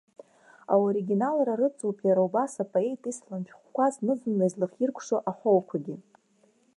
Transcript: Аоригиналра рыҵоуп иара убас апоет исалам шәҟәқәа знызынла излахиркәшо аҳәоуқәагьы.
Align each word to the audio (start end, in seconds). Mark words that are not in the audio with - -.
Аоригиналра 0.73 1.53
рыҵоуп 1.59 1.97
иара 2.07 2.21
убас 2.27 2.53
апоет 2.63 3.01
исалам 3.09 3.43
шәҟәқәа 3.49 3.85
знызынла 3.93 4.45
излахиркәшо 4.47 5.17
аҳәоуқәагьы. 5.29 5.95